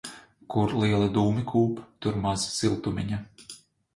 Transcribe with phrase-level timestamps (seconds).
[0.53, 3.21] Kur lieli dūmi kūp, tur maz siltumiņa.